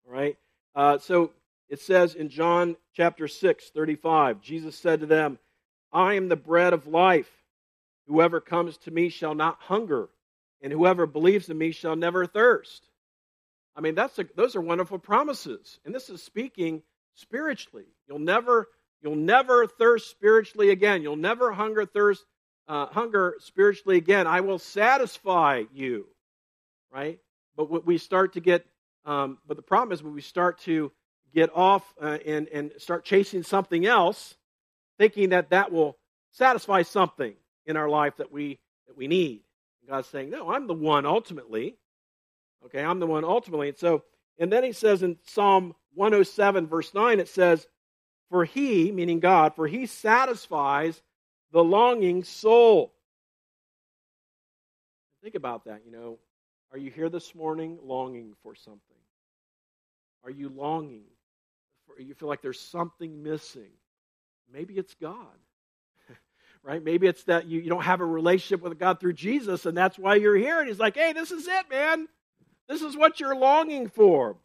[0.06, 0.38] All right?
[0.76, 1.32] Uh, so
[1.72, 5.40] it says in John chapter 6, 35, Jesus said to them,
[5.94, 7.32] I am the bread of life.
[8.08, 10.10] Whoever comes to me shall not hunger,
[10.62, 12.90] and whoever believes in me shall never thirst.
[13.74, 15.80] I mean, that's a, those are wonderful promises.
[15.86, 17.86] And this is speaking spiritually.
[18.06, 18.68] You'll never
[19.02, 21.02] you'll never thirst spiritually again.
[21.02, 22.26] You'll never hunger thirst
[22.68, 24.28] uh, hunger spiritually again.
[24.28, 26.08] I will satisfy you,
[26.92, 27.20] right?
[27.56, 28.66] But what we start to get,
[29.06, 30.92] um, but the problem is when we start to
[31.34, 34.36] get off uh, and and start chasing something else,
[34.98, 35.98] thinking that that will
[36.32, 39.42] satisfy something in our life that we that we need.
[39.82, 41.78] And God's saying, No, I'm the one ultimately.
[42.66, 43.70] Okay, I'm the one ultimately.
[43.70, 44.04] And so,
[44.38, 47.68] and then he says in Psalm 107, verse 9, it says,
[48.30, 51.02] For he, meaning God, for he satisfies
[51.52, 52.94] the longing soul.
[55.24, 56.18] Think about that, you know.
[56.72, 58.82] Are you here this morning longing for something?
[60.24, 61.04] Are you longing?
[61.96, 63.72] For, you feel like there's something missing.
[64.52, 65.16] Maybe it's God.
[66.64, 66.84] right?
[66.84, 69.98] Maybe it's that you, you don't have a relationship with God through Jesus, and that's
[69.98, 70.60] why you're here.
[70.60, 72.08] And He's like, hey, this is it, man.
[72.68, 74.38] This is what you're longing for.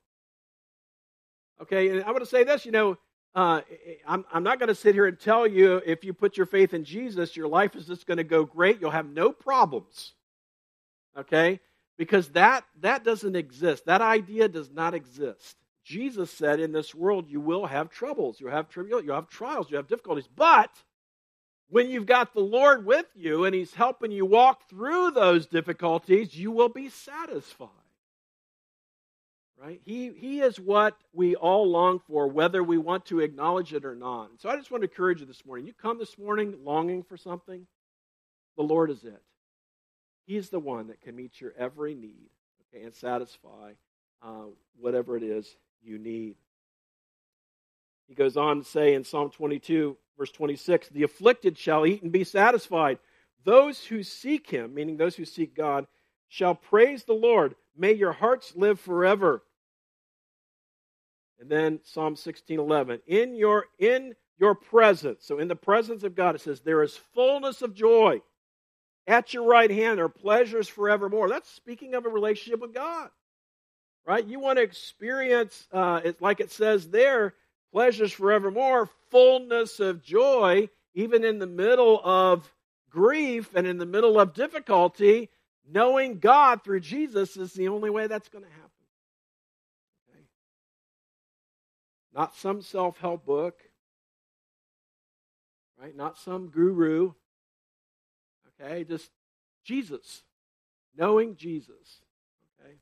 [1.62, 2.98] Okay, and I want to say this, you know,
[3.34, 3.60] uh,
[4.06, 6.72] I'm, I'm not going to sit here and tell you if you put your faith
[6.72, 8.80] in Jesus, your life is just going to go great.
[8.80, 10.14] You'll have no problems.
[11.18, 11.60] Okay?
[11.98, 13.86] Because that, that doesn't exist.
[13.86, 15.56] That idea does not exist.
[15.86, 18.40] Jesus said, in this world, you will have troubles.
[18.40, 20.28] You'll have trivial, you'll have trials, you have difficulties.
[20.34, 20.70] But
[21.68, 26.36] when you've got the Lord with you and He's helping you walk through those difficulties,
[26.36, 27.68] you will be satisfied.
[29.62, 29.80] Right?
[29.84, 33.94] He, he is what we all long for, whether we want to acknowledge it or
[33.94, 34.30] not.
[34.38, 35.66] So I just want to encourage you this morning.
[35.66, 37.64] You come this morning longing for something,
[38.56, 39.22] the Lord is it.
[40.26, 42.28] He's the one that can meet your every need
[42.74, 43.74] okay, and satisfy
[44.20, 44.46] uh,
[44.80, 46.36] whatever it is you need.
[48.08, 52.12] He goes on to say in Psalm 22, verse 26, The afflicted shall eat and
[52.12, 52.98] be satisfied.
[53.44, 55.86] Those who seek him, meaning those who seek God,
[56.28, 57.54] shall praise the Lord.
[57.76, 59.42] May your hearts live forever.
[61.38, 65.24] And then Psalm 16:11, in your in your presence.
[65.24, 68.22] So in the presence of God it says there is fullness of joy.
[69.06, 71.28] At your right hand are pleasures forevermore.
[71.28, 73.10] That's speaking of a relationship with God.
[74.06, 74.24] Right?
[74.24, 77.34] You want to experience uh, it like it says there,
[77.72, 82.50] pleasures forevermore, fullness of joy even in the middle of
[82.90, 85.28] grief and in the middle of difficulty,
[85.70, 88.70] knowing God through Jesus is the only way that's going to happen.
[92.14, 93.60] Not some self help book,
[95.78, 95.94] right?
[95.94, 97.12] Not some guru.
[98.58, 99.10] Okay, just
[99.62, 100.22] Jesus,
[100.96, 102.00] knowing Jesus.
[102.58, 102.76] Okay,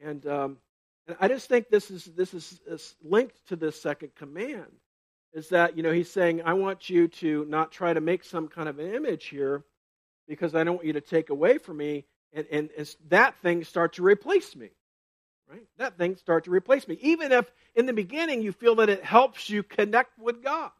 [0.00, 0.58] and um,
[1.06, 4.70] and I just think this is this is, linked to this second command.
[5.32, 8.48] Is that you know he's saying I want you to not try to make some
[8.48, 9.64] kind of an image here,
[10.28, 13.64] because I don't want you to take away from me, and and, and that thing
[13.64, 14.70] start to replace me.
[15.50, 15.66] Right?
[15.78, 16.98] That thing start to replace me.
[17.00, 20.70] Even if in the beginning you feel that it helps you connect with God.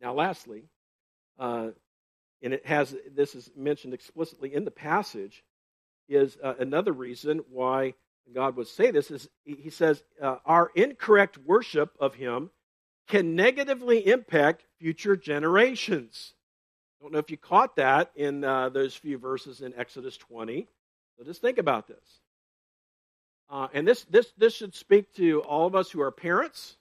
[0.00, 0.64] Now, lastly,
[1.38, 1.70] uh,
[2.42, 5.44] and it has this is mentioned explicitly in the passage,
[6.08, 7.94] is uh, another reason why
[8.34, 12.50] God would say this is He says uh, our incorrect worship of Him
[13.08, 16.34] can negatively impact future generations.
[17.00, 20.66] I don't know if you caught that in uh, those few verses in Exodus 20.
[21.16, 22.20] So just think about this.
[23.50, 26.76] Uh, and this, this, this should speak to all of us who are parents.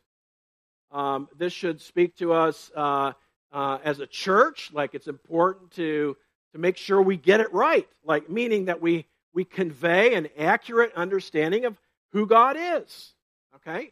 [0.92, 3.14] Um, this should speak to us uh,
[3.58, 4.70] uh, as a church.
[4.72, 6.16] Like it's important to,
[6.52, 7.88] to make sure we get it right.
[8.06, 11.76] Like meaning that we, we convey an accurate understanding of
[12.12, 13.14] who God is.
[13.56, 13.92] Okay?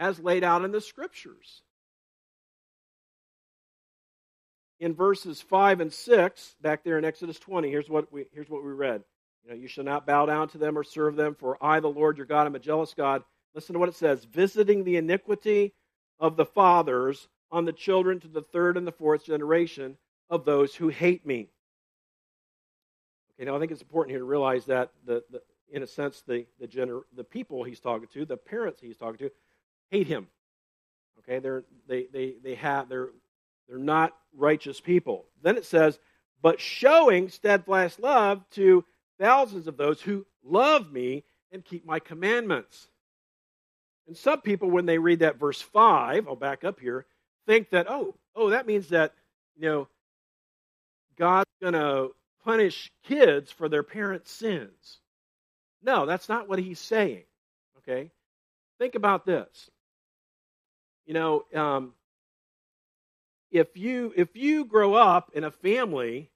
[0.00, 1.62] As laid out in the scriptures
[4.80, 8.64] in verses 5 and 6, back there in Exodus 20, here's what we, here's what
[8.64, 9.04] we read.
[9.44, 11.86] You know, you shall not bow down to them or serve them, for I, the
[11.86, 13.22] Lord your God, am a jealous God.
[13.54, 15.74] Listen to what it says visiting the iniquity
[16.18, 19.96] of the fathers on the children to the third and the fourth generation
[20.30, 21.48] of those who hate me.
[23.34, 26.22] Okay, now I think it's important here to realize that, the, the in a sense,
[26.26, 29.30] the, the, gener- the people he's talking to, the parents he's talking to,
[29.90, 30.28] hate him.
[31.18, 33.10] Okay, they're, they, they, they have, they're
[33.68, 35.26] they're not righteous people.
[35.42, 35.98] Then it says,
[36.42, 38.84] but showing steadfast love to
[39.18, 42.88] thousands of those who love me and keep my commandments.
[44.06, 47.06] And some people, when they read that verse 5, I'll back up here,
[47.46, 49.12] think that, oh, oh, that means that,
[49.56, 49.88] you know,
[51.16, 52.10] God's going to
[52.44, 54.98] punish kids for their parents' sins.
[55.82, 57.24] No, that's not what he's saying.
[57.78, 58.10] Okay?
[58.78, 59.70] Think about this.
[61.06, 61.92] You know, um,
[63.50, 66.30] if you if you grow up in a family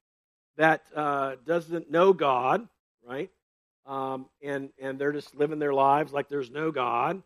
[0.56, 2.68] that uh, doesn't know God,
[3.06, 3.30] right,
[3.84, 7.20] um, and and they're just living their lives like there's no God,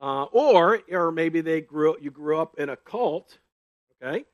[0.00, 3.38] uh, or or maybe they grew you grew up in a cult,
[4.02, 4.24] okay,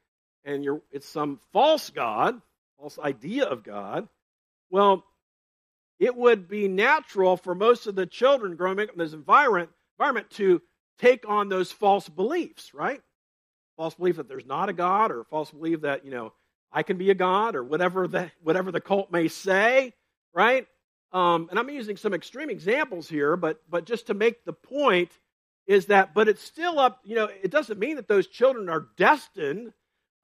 [0.45, 2.41] and you're it's some false God,
[2.79, 4.09] false idea of God.
[4.71, 5.05] Well,
[5.99, 10.31] it would be natural for most of the children growing up in this environment environment
[10.31, 10.61] to
[10.99, 13.01] take on those false beliefs, right?
[13.77, 16.33] false belief that there's not a God, or false belief that, you know,
[16.73, 19.95] I can be a God, or whatever the, whatever the cult may say,
[20.33, 20.67] right?
[21.13, 25.11] Um, and I'm using some extreme examples here, but, but just to make the point
[25.67, 28.87] is that, but it's still up, you know, it doesn't mean that those children are
[28.97, 29.73] destined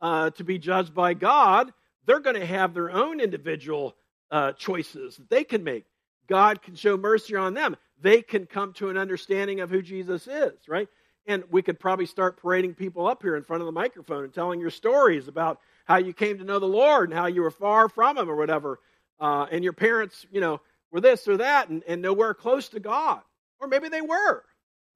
[0.01, 1.73] uh, to be judged by God.
[2.07, 3.97] They're going to have their own individual
[4.31, 5.85] uh, choices that they can make.
[6.29, 7.77] God can show mercy on them.
[8.01, 10.89] They can come to an understanding of who Jesus is, right?
[11.27, 14.33] And we could probably start parading people up here in front of the microphone and
[14.33, 17.51] telling your stories about how you came to know the Lord and how you were
[17.51, 18.79] far from Him or whatever.
[19.19, 22.81] Uh, and your parents, you know, were this or that and, and nowhere close to
[22.81, 23.21] God.
[23.61, 24.45] Or maybe they were,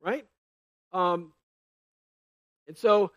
[0.03, 0.27] right?
[0.95, 1.33] Um,
[2.67, 3.11] and so,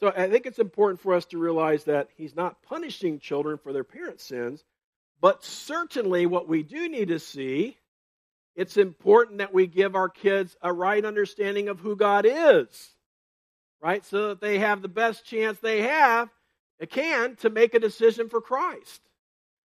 [0.00, 3.72] so I think it's important for us to realize that He's not punishing children for
[3.72, 4.64] their parents' sins,
[5.20, 7.76] but certainly what we do need to see
[8.56, 12.90] it's important that we give our kids a right understanding of who God is,
[13.80, 14.04] right?
[14.04, 16.28] So that they have the best chance they have,
[16.78, 19.00] they can, to make a decision for Christ.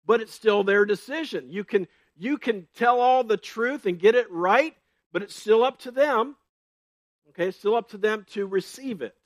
[0.04, 1.48] But it's still their decision.
[1.48, 4.74] You can, you can tell all the truth and get it right,
[5.12, 6.34] but it's still up to them.
[7.32, 9.16] Okay, it's still up to them to receive it,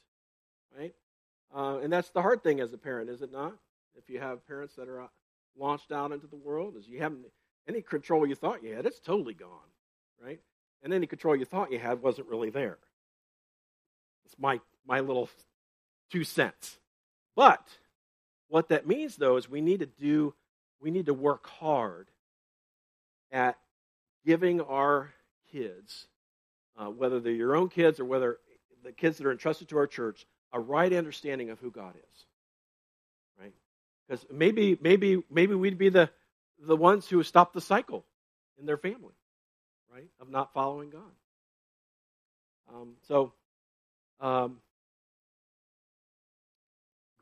[0.78, 0.94] right?
[1.54, 3.54] Uh, and that's the hard thing as a parent, is it not?
[3.96, 5.08] If you have parents that are
[5.58, 7.26] launched out into the world, is you haven't
[7.68, 9.48] any control you thought you had, it's totally gone,
[10.22, 10.38] right?
[10.84, 12.78] And any control you thought you had wasn't really there.
[14.24, 15.28] It's my, my little
[16.12, 16.78] two cents.
[17.34, 17.66] But
[18.48, 20.34] what that means, though, is we need to do,
[20.80, 22.08] we need to work hard
[23.32, 23.58] at
[24.24, 25.10] giving our
[25.50, 26.06] kids,
[26.76, 28.38] uh, whether they're your own kids or whether
[28.84, 32.26] the kids that are entrusted to our church, a right understanding of who God is.
[33.40, 33.54] Right?
[34.08, 36.10] Because maybe, maybe, maybe we'd be the
[36.58, 38.04] the ones who stop the cycle
[38.58, 39.14] in their family,
[39.92, 41.02] right, of not following God.
[42.74, 43.32] Um, so,
[44.20, 44.56] um,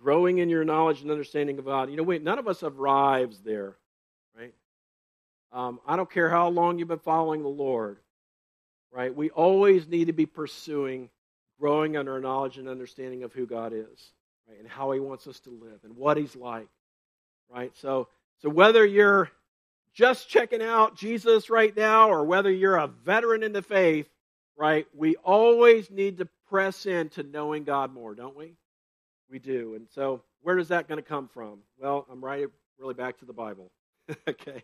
[0.01, 1.91] growing in your knowledge and understanding of God.
[1.91, 3.77] You know, wait, none of us have arrived there,
[4.39, 4.55] right?
[5.53, 7.99] Um, I don't care how long you've been following the Lord,
[8.95, 9.15] right?
[9.15, 11.11] We always need to be pursuing
[11.59, 14.13] growing in our knowledge and understanding of who God is,
[14.49, 16.69] right, and how He wants us to live and what He's like,
[17.51, 17.73] right?
[17.77, 18.09] So
[18.41, 19.31] so whether you're
[19.95, 24.09] just checking out Jesus right now or whether you're a veteran in the faith,
[24.57, 28.55] right, we always need to press into knowing God more, don't we?
[29.31, 29.75] We do.
[29.75, 31.61] And so where is that going to come from?
[31.79, 32.47] Well, I'm right
[32.79, 33.71] really back to the Bible.
[34.29, 34.63] okay.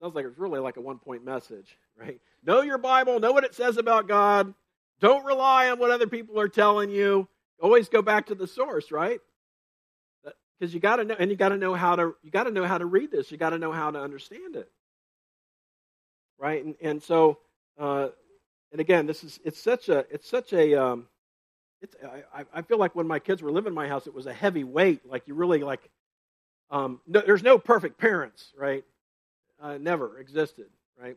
[0.00, 2.20] Sounds like it's really like a one point message, right?
[2.44, 4.54] Know your Bible, know what it says about God.
[5.00, 7.28] Don't rely on what other people are telling you.
[7.60, 9.20] Always go back to the source, right?
[10.58, 12.50] because you got to know and you got to know how to you got to
[12.50, 14.70] know how to read this you got to know how to understand it
[16.38, 17.38] right and, and so
[17.78, 18.08] uh,
[18.72, 21.06] and again this is it's such a it's such a um,
[21.82, 21.94] it's
[22.34, 24.32] I, I feel like when my kids were living in my house it was a
[24.32, 25.90] heavy weight like you really like
[26.70, 28.84] um, no, there's no perfect parents right
[29.60, 30.66] uh, never existed
[31.00, 31.16] right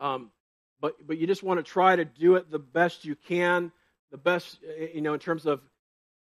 [0.00, 0.30] um,
[0.80, 3.72] but but you just want to try to do it the best you can
[4.10, 4.58] the best
[4.92, 5.60] you know in terms of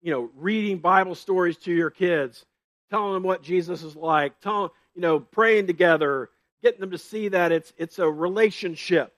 [0.02, 2.44] you know, reading Bible stories to your kids,
[2.90, 6.30] telling them what Jesus is like, telling, you know, praying together,
[6.62, 9.12] getting them to see that it's it's a relationship.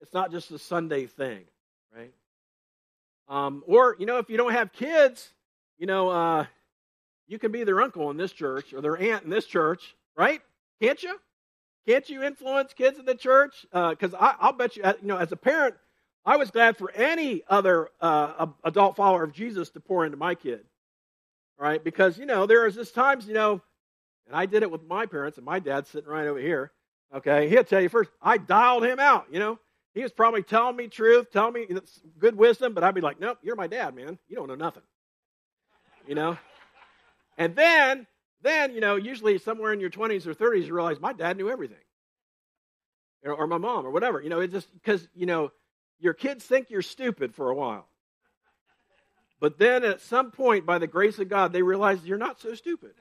[0.00, 1.44] It's not just a Sunday thing,
[1.94, 2.12] right?
[3.28, 5.30] Um, or you know, if you don't have kids,
[5.78, 6.46] you know, uh,
[7.28, 10.40] you can be their uncle in this church or their aunt in this church, right?
[10.82, 11.18] Can't you?
[11.86, 13.64] Can't you influence kids in the church?
[13.72, 15.76] Because uh, I'll bet you, you know, as a parent,
[16.24, 20.34] I was glad for any other uh, adult follower of Jesus to pour into my
[20.34, 20.64] kid.
[21.58, 21.82] Right?
[21.82, 23.62] Because, you know, there is this times, you know,
[24.26, 26.72] and I did it with my parents, and my dad's sitting right over here.
[27.14, 29.58] Okay, he'll tell you first, I dialed him out, you know.
[29.94, 31.66] He was probably telling me truth, telling me
[32.18, 34.18] good wisdom, but I'd be like, nope, you're my dad, man.
[34.28, 34.82] You don't know nothing.
[36.06, 36.36] You know?
[37.38, 38.06] And then,
[38.46, 41.50] then, you know, usually somewhere in your 20s or 30s, you realize my dad knew
[41.50, 41.76] everything.
[43.24, 44.20] Or, or my mom, or whatever.
[44.20, 45.50] You know, it just, because, you know,
[45.98, 47.88] your kids think you're stupid for a while.
[49.40, 52.54] But then at some point, by the grace of God, they realize you're not so
[52.54, 52.92] stupid.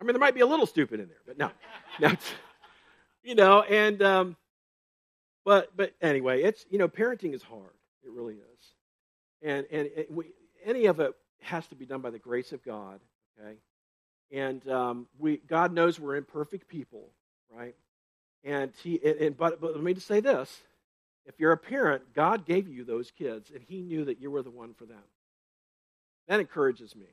[0.00, 1.50] I mean, there might be a little stupid in there, but no.
[2.00, 2.14] no
[3.22, 4.36] you know, and, um,
[5.44, 7.74] but, but anyway, it's, you know, parenting is hard.
[8.02, 8.74] It really is.
[9.42, 10.26] And, and it, we,
[10.64, 13.00] any of it has to be done by the grace of God,
[13.38, 13.56] okay?
[14.32, 17.08] And um, we, God knows we're imperfect people,
[17.54, 17.74] right?
[18.44, 20.60] And he, and, but, but let me just say this
[21.26, 24.42] if you're a parent, God gave you those kids, and He knew that you were
[24.42, 25.02] the one for them.
[26.28, 27.06] That encourages me.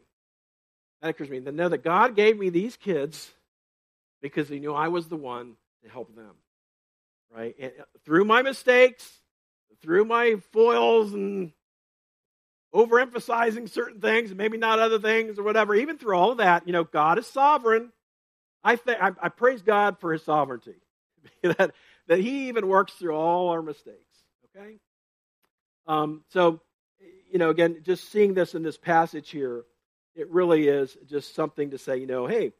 [1.01, 3.31] That encourages me to know that God gave me these kids
[4.21, 5.53] because He knew I was the one
[5.83, 6.35] to help them.
[7.35, 7.55] Right?
[7.59, 9.07] And uh, through my mistakes,
[9.81, 11.51] through my foils and
[12.73, 16.73] overemphasizing certain things, and maybe not other things or whatever, even through all that, you
[16.73, 17.91] know, God is sovereign.
[18.63, 20.75] I, th- I, I praise God for His sovereignty.
[21.43, 21.71] that,
[22.07, 23.97] that He even works through all our mistakes.
[24.55, 24.77] Okay?
[25.87, 26.61] Um, so,
[27.31, 29.63] you know, again, just seeing this in this passage here,
[30.15, 32.51] it really is just something to say, you know, hey,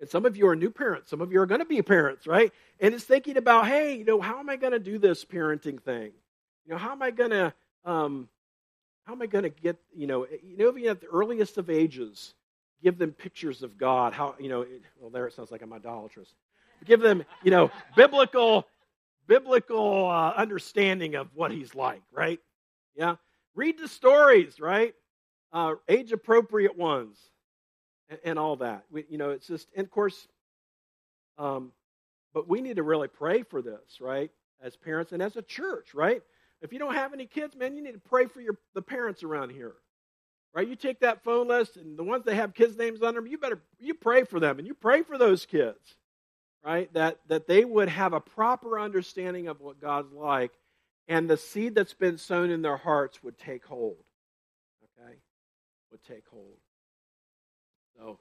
[0.00, 2.26] and some of you are new parents, some of you are going to be parents,
[2.26, 2.52] right?
[2.80, 5.82] And it's thinking about, hey, you know, how am I going to do this parenting
[5.82, 6.12] thing?
[6.66, 8.28] You know, how am I going to, um,
[9.04, 11.68] how am I going to get, you know, you know, even at the earliest of
[11.68, 12.34] ages,
[12.82, 14.12] give them pictures of God.
[14.12, 14.64] How, you know,
[14.98, 16.34] well, there it sounds like I'm idolatrous.
[16.84, 18.66] Give them, you know, biblical,
[19.26, 22.40] biblical uh, understanding of what He's like, right?
[22.94, 23.16] Yeah,
[23.54, 24.94] read the stories, right?
[25.52, 27.16] Uh, age appropriate ones,
[28.08, 28.84] and, and, all that.
[28.90, 30.26] We, you know, it's just, and of course,
[31.38, 31.72] um,
[32.32, 34.30] but we need to really pray for this, right?
[34.60, 36.22] As parents and as a church, right?
[36.64, 39.22] If you don't have any kids, man, you need to pray for your the parents
[39.22, 39.74] around here.
[40.54, 40.66] Right?
[40.66, 43.36] You take that phone list and the ones that have kids' names on them, you
[43.36, 45.96] better you pray for them and you pray for those kids.
[46.64, 46.92] Right?
[46.94, 50.52] That that they would have a proper understanding of what God's like
[51.06, 53.98] and the seed that's been sown in their hearts would take hold.
[54.98, 55.16] Okay?
[55.90, 56.56] Would take hold.
[57.98, 58.18] So,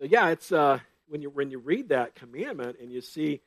[0.00, 3.42] so yeah, it's uh when you when you read that commandment and you see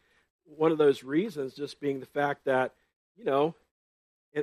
[0.45, 2.73] one of those reasons just being the fact that,
[3.17, 3.53] you know,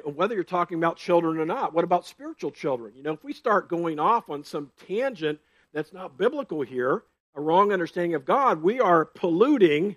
[0.05, 1.72] whether you're talking about children or not.
[1.72, 2.95] What about spiritual children?
[2.97, 5.39] You know, if we start going off on some tangent
[5.72, 9.97] that's not biblical here, a wrong understanding of God, we are polluting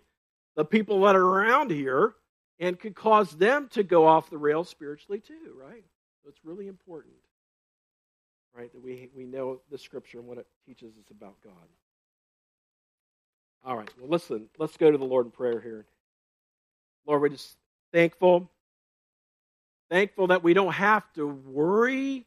[0.56, 2.14] the people that are around here
[2.60, 5.86] and could cause them to go off the rails spiritually too, right?
[6.22, 7.16] So it's really important,
[8.54, 11.54] right, that we, we know the scripture and what it teaches us about God.
[13.66, 15.86] All right, well, listen, let's go to the Lord in prayer here.
[17.06, 17.58] Lord, we're just
[17.92, 18.52] thankful
[19.90, 22.26] Thankful that we don't have to worry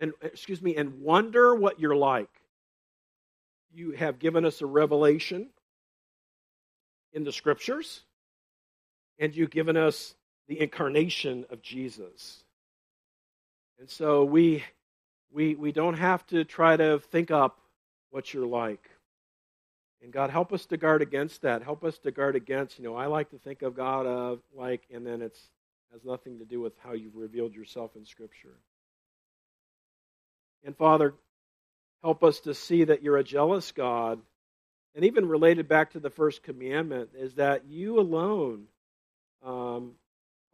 [0.00, 2.30] and excuse me and wonder what you're like.
[3.72, 5.48] You have given us a revelation
[7.12, 8.02] in the scriptures,
[9.18, 10.14] and you've given us
[10.48, 12.42] the incarnation of Jesus.
[13.78, 14.64] And so we
[15.32, 17.58] we we don't have to try to think up
[18.10, 18.90] what you're like.
[20.02, 21.62] And God, help us to guard against that.
[21.62, 24.82] Help us to guard against, you know, I like to think of God of like,
[24.92, 25.40] and then it's
[25.92, 28.56] has nothing to do with how you've revealed yourself in Scripture.
[30.64, 31.14] And Father,
[32.02, 34.20] help us to see that you're a jealous God.
[34.94, 38.64] And even related back to the first commandment is that you alone
[39.44, 39.92] um,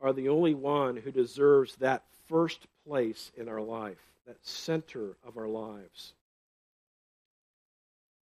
[0.00, 5.36] are the only one who deserves that first place in our life, that center of
[5.36, 6.12] our lives.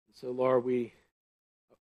[0.07, 0.93] And so, Lord, we,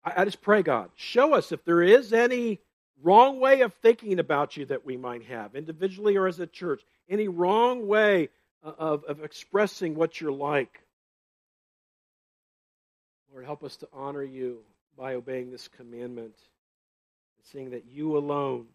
[0.04, 2.60] I, I just pray, God, show us if there is any
[3.02, 6.82] wrong way of thinking about you that we might have, individually or as a church,
[7.08, 8.28] any wrong way
[8.62, 10.80] uh, of, of expressing what you're like.
[13.32, 14.60] Lord, help us to honor you
[14.96, 18.66] by obeying this commandment and seeing that you alone,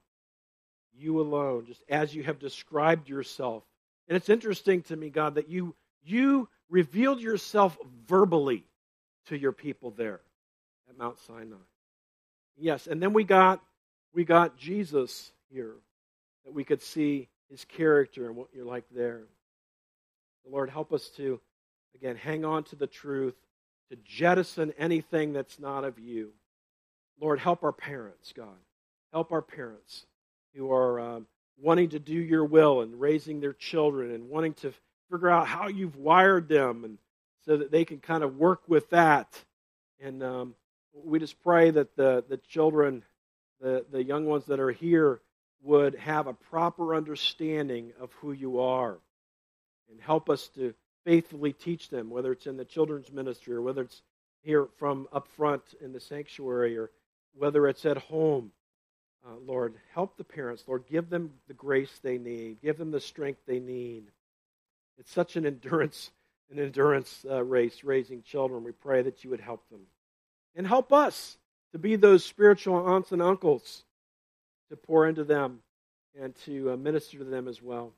[0.97, 3.63] you alone, just as you have described yourself.
[4.07, 8.65] And it's interesting to me, God, that you you revealed yourself verbally
[9.27, 10.21] to your people there
[10.89, 11.55] at Mount Sinai.
[12.57, 13.61] Yes, and then we got
[14.13, 15.75] we got Jesus here,
[16.45, 19.23] that we could see his character and what you're like there.
[20.45, 21.39] The Lord, help us to,
[21.95, 23.35] again, hang on to the truth,
[23.89, 26.29] to jettison anything that's not of you.
[27.19, 28.47] Lord, help our parents, God.
[29.11, 30.05] Help our parents
[30.55, 31.27] who are um,
[31.61, 34.73] wanting to do your will and raising their children and wanting to
[35.11, 36.97] figure out how you've wired them and
[37.45, 39.43] so that they can kind of work with that.
[39.99, 40.55] And um,
[40.93, 43.03] we just pray that the, the children
[43.61, 45.21] the, the young ones that are here
[45.61, 48.97] would have a proper understanding of who you are
[49.91, 53.81] and help us to faithfully teach them, whether it's in the children's ministry or whether
[53.81, 54.01] it's
[54.41, 56.91] here from up front in the sanctuary or
[57.35, 58.51] whether it's at home.
[59.25, 60.63] Uh, Lord, help the parents.
[60.67, 62.61] Lord, give them the grace they need.
[62.61, 64.05] Give them the strength they need.
[64.97, 66.11] It's such an endurance,
[66.51, 68.63] an endurance uh, race raising children.
[68.63, 69.81] We pray that you would help them
[70.55, 71.37] and help us
[71.73, 73.83] to be those spiritual aunts and uncles,
[74.69, 75.59] to pour into them
[76.19, 77.93] and to uh, minister to them as well.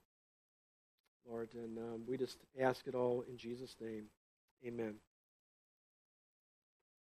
[1.30, 4.06] Lord, and um, we just ask it all in Jesus' name.
[4.66, 4.96] Amen.